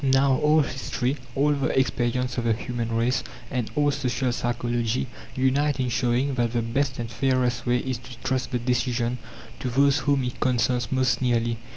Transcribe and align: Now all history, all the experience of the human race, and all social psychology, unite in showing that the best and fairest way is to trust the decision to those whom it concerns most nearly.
Now 0.03 0.33
all 0.37 0.61
history, 0.63 1.17
all 1.35 1.51
the 1.53 1.79
experience 1.79 2.39
of 2.39 2.45
the 2.45 2.53
human 2.53 2.91
race, 2.91 3.23
and 3.51 3.69
all 3.75 3.91
social 3.91 4.31
psychology, 4.31 5.05
unite 5.35 5.79
in 5.79 5.89
showing 5.89 6.33
that 6.33 6.53
the 6.53 6.63
best 6.63 6.97
and 6.97 7.07
fairest 7.11 7.67
way 7.67 7.77
is 7.77 7.99
to 7.99 8.17
trust 8.23 8.49
the 8.49 8.57
decision 8.57 9.19
to 9.59 9.69
those 9.69 9.99
whom 9.99 10.23
it 10.23 10.39
concerns 10.39 10.91
most 10.91 11.21
nearly. 11.21 11.59